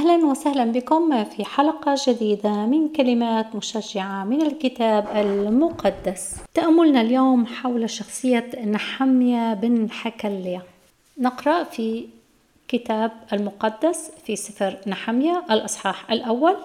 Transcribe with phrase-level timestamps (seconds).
[0.00, 6.36] أهلا وسهلا بكم في حلقة جديدة من كلمات مشجعة من الكتاب المقدس.
[6.54, 10.62] تأملنا اليوم حول شخصية نحمية بن حكلية.
[11.18, 12.06] نقرأ في
[12.68, 16.56] كتاب المقدس في سفر نحمية الأصحاح الأول.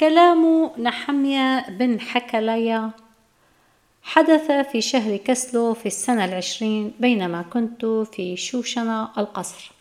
[0.00, 2.90] كلام نحمية بن حكلية
[4.02, 9.75] حدث في شهر كسلو في السنة العشرين بينما كنت في شوشنة القصر.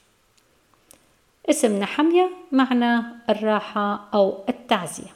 [1.50, 5.14] اسم نحمية معنى الراحة أو التعزية.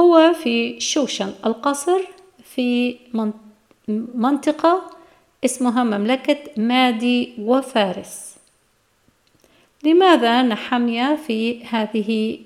[0.00, 2.00] هو في شوشن القصر
[2.44, 2.96] في
[4.14, 4.90] منطقة
[5.44, 8.36] اسمها مملكة مادي وفارس.
[9.84, 12.38] لماذا نحمية في هذه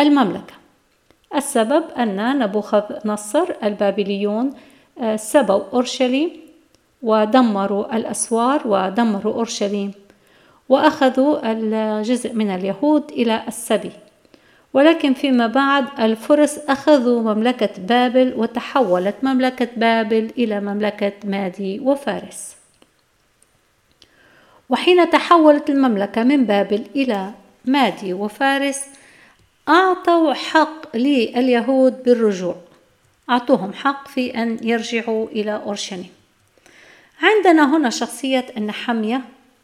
[0.00, 0.54] المملكة؟
[1.34, 4.54] السبب أن نبوخذ نصر البابليون
[5.00, 6.30] آه، سبوا أورشليم
[7.02, 9.92] ودمروا الأسوار ودمروا أورشليم.
[10.70, 13.92] وأخذوا الجزء من اليهود إلى السبي.
[14.74, 22.56] ولكن فيما بعد الفرس أخذوا مملكة بابل وتحولت مملكة بابل إلى مملكة مادي وفارس.
[24.68, 27.30] وحين تحولت المملكة من بابل إلى
[27.64, 28.84] مادي وفارس
[29.68, 32.56] أعطوا حق لليهود بالرجوع.
[33.30, 36.10] أعطوهم حق في أن يرجعوا إلى أورشليم.
[37.22, 39.20] عندنا هنا شخصية النحمية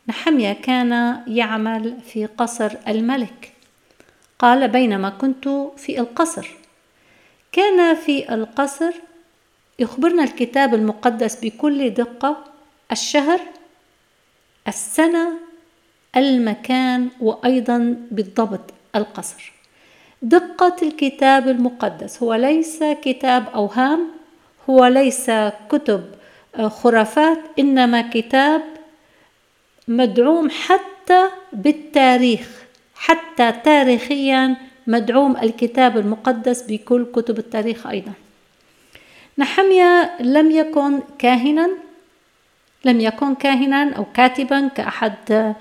[0.09, 3.53] نحمية كان يعمل في قصر الملك.
[4.39, 6.49] قال بينما كنت في القصر.
[7.53, 8.93] كان في القصر؟
[9.79, 12.45] يخبرنا الكتاب المقدس بكل دقة.
[12.93, 13.41] الشهر؟
[14.69, 15.33] السنة؟
[16.17, 19.53] المكان؟ وأيضا بالضبط القصر.
[20.23, 22.23] دقة الكتاب المقدس.
[22.23, 24.09] هو ليس كتاب أوهام
[24.71, 25.31] هو ليس
[25.71, 26.05] كتب
[26.69, 28.76] خرافات إنما كتاب
[29.89, 32.49] مدعوم حتى بالتاريخ
[32.95, 34.57] حتى تاريخيا
[34.87, 38.13] مدعوم الكتاب المقدس بكل كتب التاريخ أيضا.
[39.39, 41.71] نحمية لم يكن كاهنا
[42.85, 45.55] لم يكن كاهنا أو كاتبا كأحد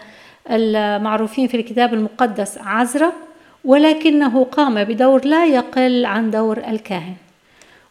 [0.51, 3.13] المعروفين في الكتاب المقدس عزرا
[3.66, 7.16] ولكنه قام بدور لا يقل عن دور الكاهن.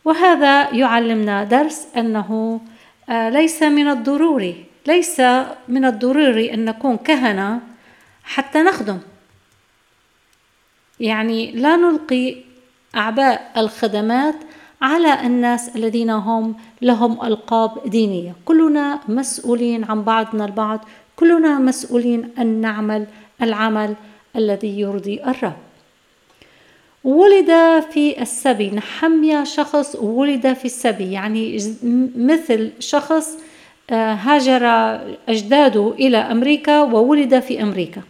[0.04, 2.60] وهذا يعلمنا درس أنه
[3.08, 5.20] آه، ليس من الضروري ليس
[5.68, 7.60] من الضروري أن نكون كهنة
[8.24, 8.98] حتى نخدم.
[11.00, 12.36] يعني لا نلقي
[12.96, 14.34] أعباء الخدمات
[14.82, 18.34] على الناس الذين هم لهم ألقاب دينية.
[18.44, 20.84] كلنا مسؤولين عن بعضنا البعض.
[21.16, 23.06] كلنا مسؤولين أن نعمل
[23.42, 23.94] العمل
[24.36, 25.56] الذي يرضي الرب.
[27.04, 27.50] ولد
[27.90, 28.70] في السبي.
[28.70, 31.12] نحمية شخص ولد في السبي.
[31.12, 31.74] يعني
[32.16, 33.38] مثل شخص
[33.90, 34.66] هاجر
[35.28, 38.02] أجداده إلى أمريكا وولد في أمريكا.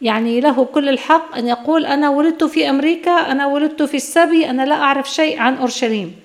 [0.00, 4.66] يعني له كل الحق أن يقول أنا ولدت في أمريكا أنا ولدت في السبي أنا
[4.66, 6.16] لا أعرف شيء عن أورشليم.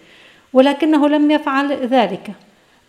[0.54, 2.32] ولكنه لم يفعل ذلك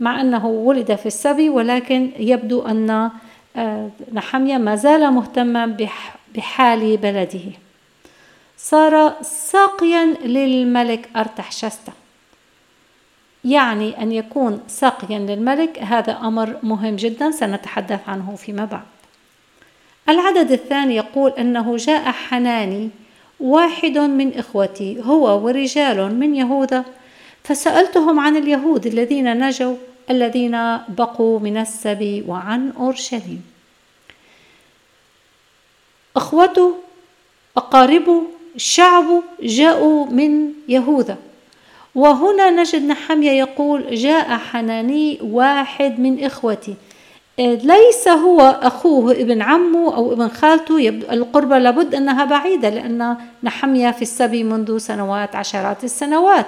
[0.01, 3.11] مع أنه ولد في السبي ولكن يبدو أن
[3.57, 5.77] آه، نحمية ما زال مهتما
[6.35, 7.41] بحال بلده.
[8.59, 11.93] صار ساقيا للملك أرتحشستا
[13.45, 18.83] يعني أن يكون ساقيا للملك هذا أمر مهم جدا سنتحدث عنه فيما بعد.
[20.09, 22.91] العدد الثاني يقول أنه جاء حناني
[23.41, 26.85] واحد من إخوتي هو ورجال من يهوذا.
[27.45, 29.77] فسألتهم عن اليهود الذين نجوا
[30.11, 33.43] الذين بقوا من السبي وعن أورشليم.
[36.17, 36.75] أخوته
[37.57, 38.23] أقاربه
[38.57, 41.30] شعبه جاءوا من يهوذا.
[42.01, 46.75] وهنا نجد نحمية يقول جاء حناني واحد من إخوتي.
[47.39, 50.89] ليس هو أخوه ابن عمه أو ابن خالته.
[50.89, 56.47] القربة لابد أنها بعيدة لأن نحمية في السبي منذ سنوات عشرات السنوات.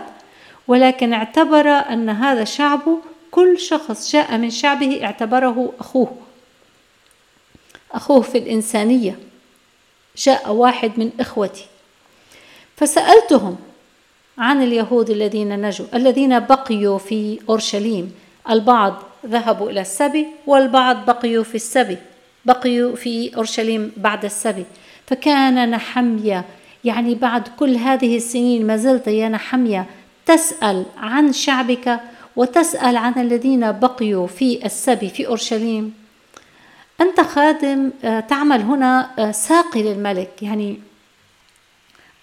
[0.68, 2.98] ولكن اعتبر أن هذا شعبه
[3.30, 6.12] كل شخص جاء من شعبه اعتبره أخوه.
[7.92, 9.19] أخوه في الإنسانية.
[10.16, 11.66] جاء واحد من إخوتي.
[12.76, 13.56] فسألتهم
[14.38, 18.12] عن اليهود الذين نجوا الذين بقيوا في أورشليم.
[18.50, 21.96] البعض ذهبوا إلى السبي والبعض بقيوا في السبي
[22.44, 24.64] بقيوا في أورشليم بعد السبي.
[25.06, 26.44] فكان نحمية
[26.84, 29.87] يعني بعد كل هذه السنين ما زلت يا نحمية
[30.26, 32.00] تسأل عن شعبك
[32.37, 35.94] وتسأل عن الذين بقيوا في السبي في أورشليم.
[37.00, 40.79] أنت خادم آه، تعمل هنا آه، ساقي للملك يعني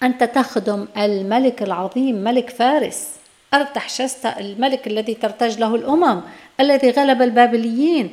[0.02, 3.08] أنت تخدم الملك العظيم ملك فارس.
[3.54, 6.20] أرتحشست الملك الذي ترتج له الأمم
[6.60, 8.10] الذي غلب البابليين.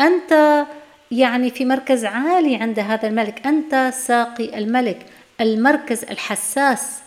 [0.00, 0.64] أنت
[1.10, 3.46] يعني في مركز عالي عند هذا الملك.
[3.46, 5.06] أنت ساقي الملك
[5.40, 6.98] المركز الحساس.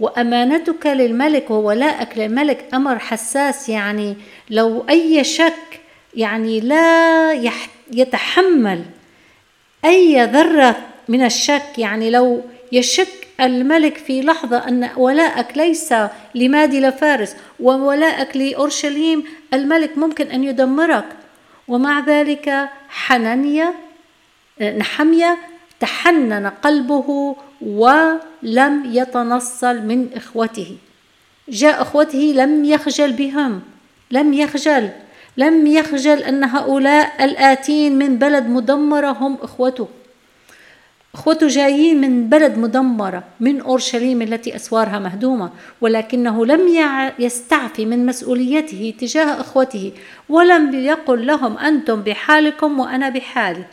[0.00, 3.68] وأمانتك للملك وولائك للملك أمر حساس.
[3.68, 4.16] يعني
[4.50, 5.80] لو أي شك
[6.14, 7.32] يعني لا
[7.92, 8.84] يتحمل
[9.84, 10.76] أي ذرة
[11.08, 11.78] من الشك.
[11.78, 12.42] يعني لو
[12.72, 15.94] يشك الملك في لحظة أن ولائك ليس
[16.34, 21.04] لمادي لفارس وولائك لأورشليم الملك ممكن أن يدمرك.
[21.68, 23.74] ومع ذلك حنانيا
[24.62, 25.38] نحمية
[25.80, 30.76] تحنن قلبه ولم يتنصل من إخوته.
[31.48, 33.62] جاء إخوته لم يخجل بهم
[34.10, 34.90] لم يخجل
[35.36, 39.88] لم يخجل أن هؤلاء الآتين من بلد مدمرة هم إخوته.
[41.14, 45.50] إخوته جايين من بلد مدمرة من أورشليم التي أسوارها مهدومة
[45.80, 46.68] ولكنه لم
[47.18, 49.92] يستعفي من مسؤوليته تجاه إخوته
[50.28, 53.64] ولم يقل لهم أنتم بحالكم وأنا بحالي.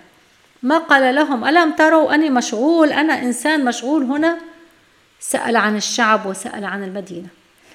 [0.64, 4.38] ما قال لهم ألم تروا أني مشغول أنا إنسان مشغول هنا؟
[5.20, 7.28] سأل عن الشعب وسأل عن المدينة.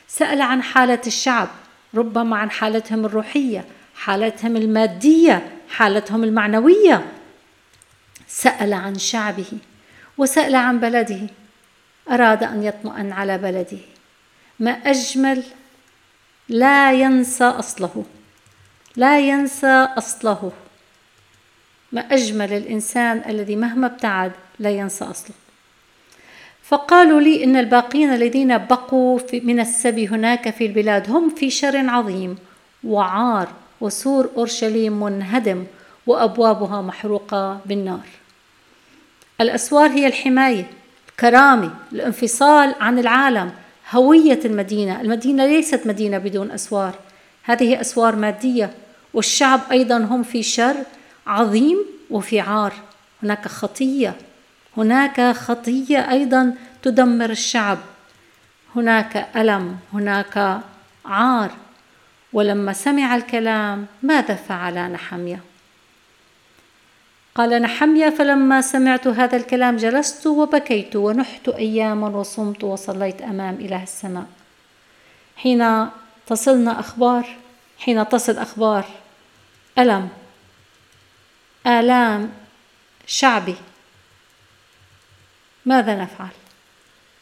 [0.08, 1.48] سأل عن حالة الشعب
[1.94, 3.64] ربما عن حالتهم الروحية
[3.94, 7.15] حالتهم المادية حالتهم المعنوية.
[8.36, 9.52] سأل عن شعبه
[10.18, 11.20] وسأل عن بلده
[12.10, 13.78] أراد أن يطمئن على بلده.
[14.60, 15.42] ما أجمل
[16.48, 18.04] لا ينسى أصله
[18.96, 20.52] لا ينسى أصله.
[21.92, 25.36] ما أجمل الإنسان الذي مهما ابتعد لا ينسى أصله.
[26.62, 32.38] فقالوا لي إن الباقين الذين بقوا من السبي هناك في البلاد هم في شر عظيم
[32.84, 33.48] وعار
[33.80, 35.64] وسور أورشليم منهدم
[36.06, 38.25] وأبوابها محروقة بالنار.
[39.40, 40.66] الأسوار هي الحماية
[41.08, 43.52] الكرامة الانفصال عن العالم
[43.90, 45.00] هوية المدينة.
[45.00, 46.94] المدينة ليست مدينة بدون أسوار.
[47.42, 48.70] هذه أسوار مادية
[49.14, 50.76] والشعب أيضا هم في شر
[51.26, 51.78] عظيم
[52.10, 52.72] وفي عار.
[53.22, 54.14] هناك خطية
[54.76, 57.78] هناك خطية أيضا تدمر الشعب.
[58.76, 60.60] هناك ألم هناك
[61.04, 61.50] عار.
[62.32, 65.40] ولما سمع الكلام ماذا فعل نحميه
[67.36, 74.26] قال نحميا فلما سمعت هذا الكلام جلست وبكيت ونحت أياما وصمت وصليت أمام إله السماء.
[75.36, 75.88] حين
[76.26, 77.36] تصلنا أخبار
[77.78, 78.84] حين تصل أخبار
[79.78, 80.08] ألم
[81.66, 82.32] آلام
[83.06, 83.56] شعبي.
[85.66, 86.34] ماذا نفعل؟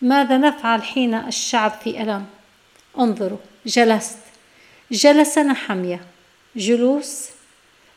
[0.03, 2.27] ماذا نفعل حين الشعب في ألم؟
[2.99, 4.19] انظروا جلست
[4.91, 6.01] جلس نحمية
[6.57, 7.34] جلوس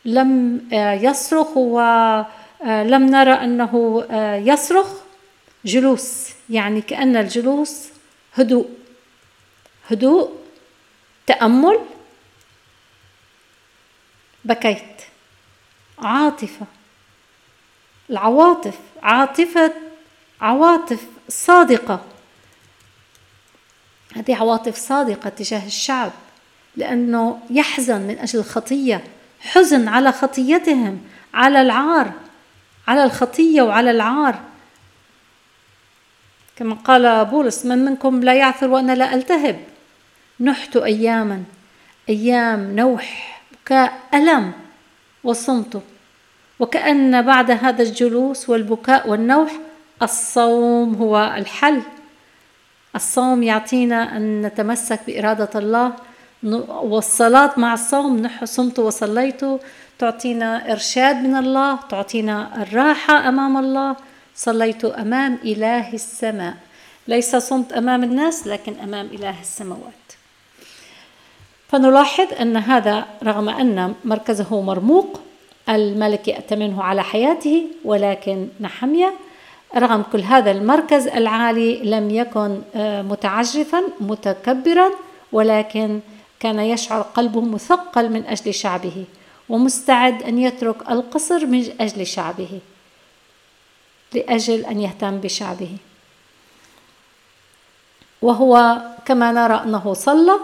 [0.06, 2.26] لم آه، يصرخ ولم
[2.64, 5.08] آه، نرى أنه آه، يصرخ.
[5.66, 7.90] جلوس يعني كأن الجلوس
[8.34, 8.70] هدوء.
[9.92, 10.32] هدوء
[11.28, 11.80] تأمل
[14.46, 15.02] بكيت.
[16.00, 16.66] عاطفة.
[18.10, 19.74] العواطف عاطفة
[20.42, 22.06] عواطف صادقة.
[24.16, 26.12] هذه عواطف صادقة تجاه الشعب
[26.76, 29.04] لأنه يحزن من أجل الخطية.
[29.42, 31.02] حزن على خطيتهم
[31.34, 32.12] على العار
[32.88, 34.40] على الخطية وعلى العار.
[36.56, 39.60] كما قال بولس من منكم لا يعثر وأنا لا ألتهب.
[40.40, 41.44] نحت اياما
[42.10, 44.52] أيام نوح بكاء ألم
[45.24, 45.82] وصمت.
[46.60, 49.52] وكأن بعد هذا الجلوس والبكاء والنوح
[50.02, 51.82] الصوم هو الحل.
[52.96, 55.94] الصوم يعطينا أن نتمسك بإرادة الله
[56.44, 59.42] والصلاة مع الصوم صمت وصليت.
[60.00, 63.96] تعطينا إرشاد من الله تعطينا الراحة أمام الله.
[64.36, 66.54] صليت أمام إله السماء.
[67.08, 70.06] ليس صمت أمام الناس لكن أمام إله السماوات.
[71.70, 75.20] فنلاحظ أن هذا رغم أن مركزه مرموق
[75.70, 79.14] الملك يأتمنه على حياته ولكن نحمية.
[79.76, 84.90] رغم كل هذا المركز العالي لم يكن آه، متعجرفا متكبرا
[85.32, 86.00] ولكن
[86.40, 89.06] كان يشعر قلبه مثقل من أجل شعبه
[89.50, 92.60] ومستعد أن يترك القصر من أجل شعبه
[94.14, 95.78] لأجل أن يهتم بشعبه.
[98.22, 100.40] وهو كما نرى أنه صلى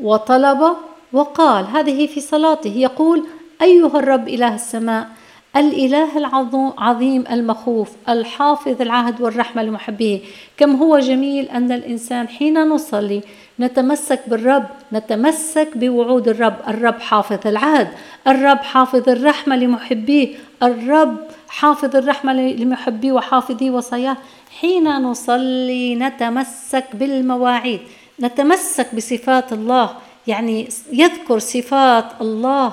[0.00, 0.76] وطلب
[1.12, 3.26] وقال هذه في صلاته يقول
[3.62, 5.08] أيها الرب إله السماء
[5.56, 10.20] الإله العظيم المخوف الحافظ العهد والرحمة لمحبيه
[10.56, 13.22] كم هو جميل أن الإنسان حين نصلي
[13.60, 16.56] نتمسك بالرب نتمسك بوعود الرب.
[16.68, 17.88] الرب حافظ العهد
[18.26, 20.28] الرب حافظ الرحمة لمحبيه.
[20.62, 21.16] الرب
[21.48, 24.16] حافظ الرحمة لمحبيه وحافظي وصاياه.
[24.60, 27.80] حين نصلي نتمسك بالمواعيد.
[28.20, 29.90] نتمسك بصفات الله.
[30.26, 32.72] يعني يذكر صفات الله.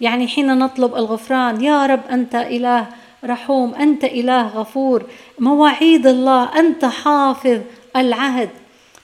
[0.00, 2.86] يعني حين نطلب الغفران يا رب أنت إله
[3.24, 5.02] رحوم أنت إله غفور
[5.38, 7.60] مواعيد الله أنت حافظ
[7.96, 8.50] العهد.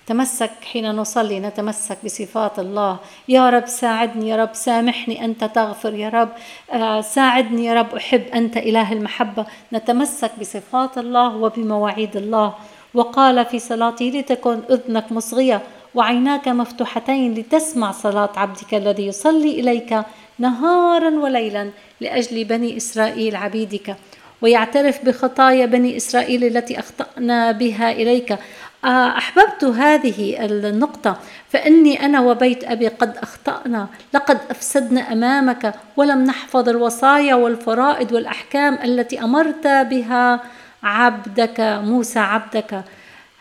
[0.06, 2.96] تمسك حين نصلي نتمسك بصفات الله.
[3.28, 6.28] يا رب ساعدني يا رب سامحني أنت تغفر يا رب
[6.72, 9.46] آه، ساعدني يا رب أحب أنت إله المحبة.
[9.72, 12.54] نتمسك بصفات الله وبمواعيد الله.
[12.94, 15.62] وقال في صلاته لتكن أذنك مصغية.
[15.94, 20.02] وعيناك مفتوحتين لتسمع صلاة عبدك الذي يصلي إليك
[20.38, 21.70] نهارا وليلا
[22.00, 23.96] لأجل بني إسرائيل عبيدك.
[24.42, 28.38] ويعترف بخطايا بني إسرائيل التي أخطأنا بها إليك.
[28.84, 31.16] آه، أحببت هذه النقطة
[31.48, 33.88] فإني أنا وبيت أبي قد أخطأنا.
[34.14, 40.40] لقد أفسدنا أمامك ولم نحفظ الوصايا والفرائض والأحكام التي أمرت بها
[40.82, 42.84] عبدك موسى عبدك.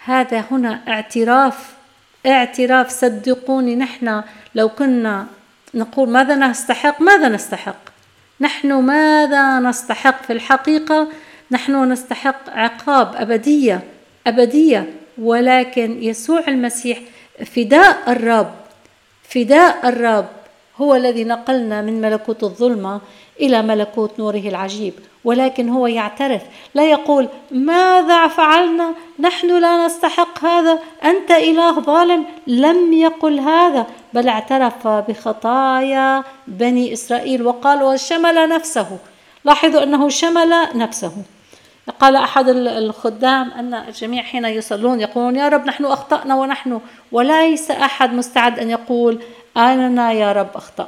[0.05, 1.80] هذا هنا اعتراف
[2.25, 4.23] اعتراف صدقوني نحن
[4.55, 5.25] لو كنا
[5.73, 7.75] نقول ماذا نستحق؟ ماذا نستحق؟
[8.41, 11.07] نحن ماذا نستحق في الحقيقة؟
[11.51, 13.81] نحن نستحق عقاب أبدية
[14.27, 14.93] أبدية.
[15.17, 16.99] ولكن يسوع المسيح
[17.55, 18.55] فداء الرب
[19.29, 20.29] فداء الرب
[20.81, 23.01] هو الذي نقلنا من ملكوت الظلمة
[23.39, 24.93] إلى ملكوت نوره العجيب.
[25.23, 26.41] ولكن هو يعترف
[26.75, 33.87] لا يقول ماذا فعلنا؟ نحن لا نستحق هذا أنت إله ظالم لم يقل هذا.
[34.13, 38.97] بل اعترف بخطايا بني إسرائيل وقال وشمل نفسه.
[39.45, 41.11] لاحظوا أنه شمل نفسه.
[41.99, 46.79] قال أحد الخدام أن الجميع حين يصلون يقولون يا رب نحن أخطأنا ونحن
[47.11, 49.19] وليس أحد مستعد أن يقول
[49.57, 50.87] أنا يا رب أخطأت.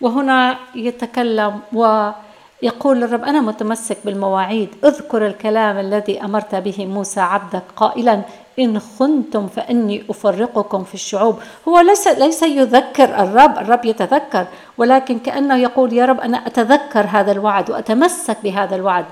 [0.00, 2.10] وهنا يتكلم و
[2.62, 4.68] يقول الرب أنا متمسك بالمواعيد.
[4.84, 8.22] اذكر الكلام الذي أمرت به موسى عبدك قائلا
[8.58, 11.38] إن خنتم فإني أفرقكم في الشعوب.
[11.68, 14.46] هو ليس ليس يذكر الرب الرب يتذكر
[14.78, 19.04] ولكن كأنه يقول يا رب أنا أتذكر هذا الوعد وأتمسك بهذا الوعد.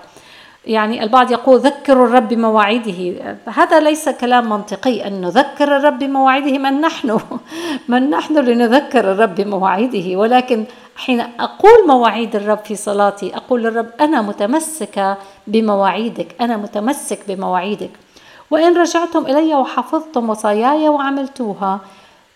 [0.66, 3.36] يعني البعض يقول ذكروا الرب بمواعيده.
[3.46, 7.18] هذا ليس كلام منطقي أن نذكر الرب بمواعيده من نحن؟
[7.88, 10.64] من نحن لنذكر الرب بمواعيده؟ ولكن
[10.96, 15.16] حين أقول مواعيد الرب في صلاتي أقول للرب أنا متمسكة
[15.46, 17.90] بمواعيدك أنا متمسك بمواعيدك.
[18.50, 21.80] وإن رجعتم إلي وحفظتم وصاياي وعملتوها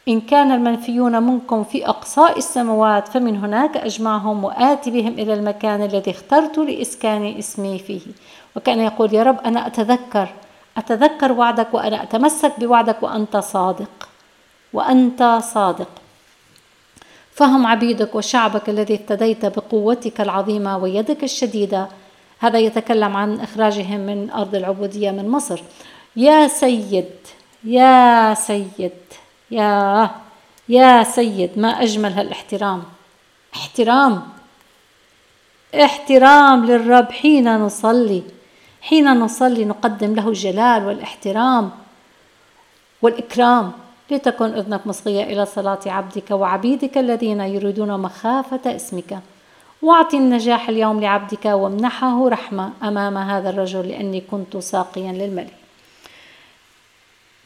[0.09, 6.11] إن كان المنفيون منكم في أقصاء السماوات فمن هناك أجمعهم وآتي بهم إلى المكان الذي
[6.11, 8.01] اخترت لإسكان اسمي فيه.
[8.57, 10.29] وكان يقول يا رب أنا أتذكر
[10.77, 14.09] أتذكر وعدك وأنا أتمسك بوعدك وأنت صادق
[14.73, 15.89] وأنت صادق.
[17.33, 21.89] فهم عبيدك وشعبك الذي افتديت بقوتك العظيمة ويدك الشديدة.
[22.39, 25.63] هذا يتكلم عن إخراجهم من أرض العبودية من مصر.
[26.17, 27.11] يا سيد
[27.65, 28.93] يا سيد
[29.51, 30.11] يا
[30.69, 32.83] يا سيد ما أجمل هالاحترام.
[33.55, 34.23] احترام.
[35.75, 38.23] احترام للرب حين نصلي.
[38.81, 41.71] حين نصلي نقدم له الجلال والاحترام
[43.03, 43.73] والإكرام.
[44.11, 49.19] لتكن أذنك مصغية إلى صلاة عبدك وعبيدك الذين يريدون مخافة اسمك.
[49.83, 55.66] واعطي النجاح اليوم لعبدك وامنحه رحمة أمام هذا الرجل لأني كنت ساقيا للملك.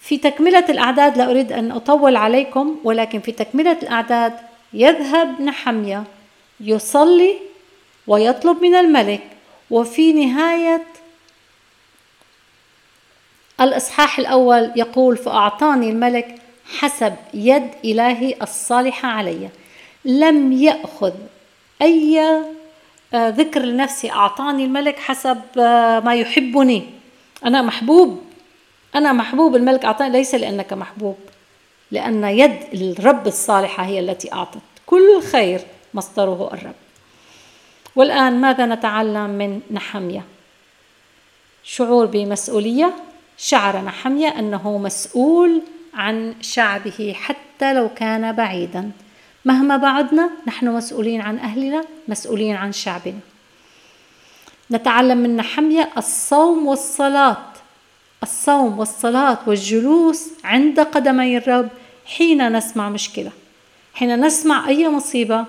[0.00, 4.33] في تكملة الأعداد لا أريد أن أطول عليكم ولكن في تكملة الأعداد
[4.73, 6.04] يذهب نحمية
[6.61, 7.37] يصلي
[8.07, 9.23] ويطلب من الملك
[9.71, 10.83] وفي نهاية
[13.61, 16.35] الإصحاح الأول يقول فأعطاني الملك
[16.78, 19.49] حسب يد إلهي الصالحة علي.
[20.04, 21.12] لم يأخذ
[21.83, 22.21] أي
[23.14, 26.85] آه، ذكر لنفسي أعطاني الملك حسب آه، ما يحبني.
[27.45, 28.23] أنا محبوب.
[28.94, 31.16] أنا محبوب الملك أعطاني ليس لأنك محبوب
[31.90, 34.61] لأن يد الرب الصالحة هي التي أعطت.
[34.87, 35.61] كل خير
[35.94, 36.75] مصدره الرب.
[37.97, 40.25] والآن ماذا نتعلم من نحمية؟
[41.64, 42.94] شعور بمسؤولية.
[43.38, 45.62] شعر نحمية أنه مسؤول
[45.94, 48.90] عن شعبه حتى لو كان بعيدا.
[49.44, 53.20] مهما بعدنا نحن مسؤولين عن أهلنا مسؤولين عن شعبنا.
[54.70, 57.50] نتعلم من نحمية الصوم والصلاة.
[58.22, 61.68] الصوم والصلاة والجلوس عند قدمي الرب
[62.06, 63.30] حين نسمع مشكلة.
[63.94, 65.44] حين نسمع أي مصيبة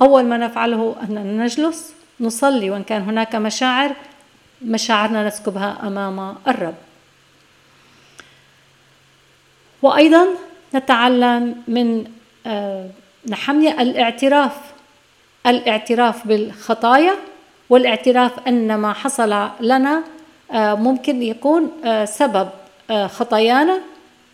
[0.00, 3.94] أول ما نفعله أننا نجلس نصلي وإن كان هناك مشاعر
[4.62, 6.74] مشاعرنا نسكبها أمام الرب.
[9.82, 10.26] وأيضا
[10.74, 12.04] نتعلم من
[12.46, 12.90] آه،
[13.28, 14.52] نحمية الاعتراف
[15.46, 17.14] الاعتراف بالخطايا
[17.70, 20.02] والاعتراف أن ما حصل لنا
[20.52, 22.48] ممكن يكون آه، سبب
[23.06, 23.80] خطايانا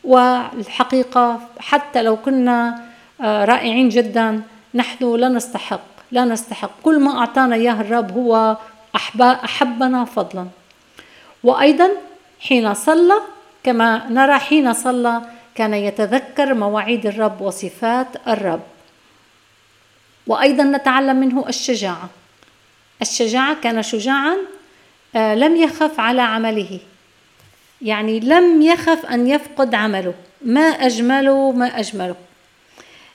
[0.05, 2.85] والحقيقة حتى لو كنا
[3.21, 4.43] رائعين جدا
[4.75, 5.81] نحن لا نستحق
[6.13, 6.71] لا نستحق.
[6.83, 8.57] كل ما أعطانا إياه الرب هو
[9.21, 10.47] أحبنا فضلا.
[11.45, 11.91] وأيضا
[12.41, 13.15] حين صلى
[13.65, 15.23] كما نرى حين صلى
[15.55, 18.61] كان يتذكر مواعيد الرب وصفات الرب.
[20.27, 22.09] وأيضا نتعلم منه الشجاعة.
[23.03, 24.62] الشجاعة كان شجاعا آه،
[25.15, 26.79] لم يخف على عمله.
[27.83, 30.15] يعني لم يخف أن يفقد عمله.
[30.45, 32.15] ما أجمله ما أجمله.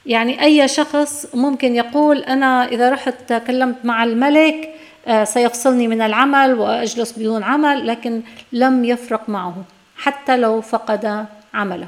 [0.05, 4.69] يعني أي شخص ممكن يقول أنا إذا رحت تكلمت مع الملك
[5.07, 9.55] آه، سيفصلني من العمل وأجلس بدون عمل لكن لم يفرق معه
[9.97, 11.87] حتى لو فقد عمله.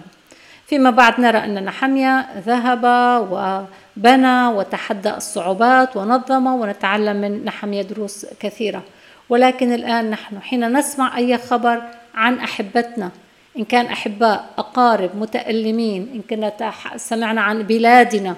[0.67, 2.83] فيما بعد نرى أن نحمية ذهب
[3.31, 8.83] وبنى وتحدى الصعوبات ونظم ونتعلم من نحمية دروس كثيرة.
[9.29, 11.81] ولكن الآن نحن حين نسمع أي خبر
[12.15, 13.11] عن أحبتنا
[13.57, 18.35] إن كان أحباء أقارب متألمين إن كنا سمعنا عن بلادنا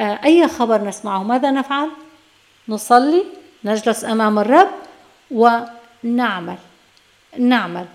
[0.00, 1.90] آه، أي خبر نسمعه؟ ماذا نفعل؟
[2.68, 3.24] نصلي
[3.64, 4.68] نجلس أمام الرب
[5.30, 6.56] ونعمل.
[7.38, 7.86] نعمل.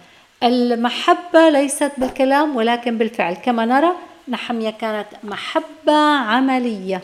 [0.43, 3.33] المحبة ليست بالكلام ولكن بالفعل.
[3.33, 3.91] كما نرى
[4.27, 7.01] نحمية كانت محبة عملية.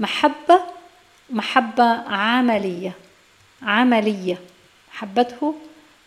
[0.00, 0.60] محبة
[1.30, 2.92] محبة عملية.
[3.62, 4.38] عملية.
[4.98, 5.54] محبته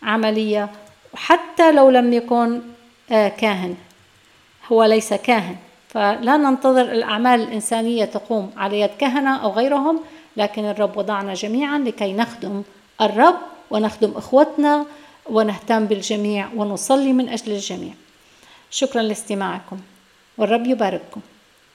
[0.02, 0.68] عملية
[1.14, 2.60] وحتى لو لم يكن
[3.10, 3.76] آه، كاهن.
[4.72, 5.56] هو ليس كاهن.
[5.88, 10.00] فلا ننتظر الأعمال الإنسانية تقوم على يد كهنة أو غيرهم
[10.36, 12.62] لكن الرب وضعنا جميعا لكي نخدم
[13.00, 13.36] الرب
[13.70, 14.86] ونخدم إخوتنا
[15.26, 17.92] ونهتم بالجميع ونصلي من أجل الجميع.
[18.70, 19.78] شكرا لاستماعكم.
[20.38, 21.20] والرب يبارككم.